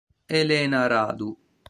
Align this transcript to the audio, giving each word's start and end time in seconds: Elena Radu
Elena 0.39 0.87
Radu 0.89 1.37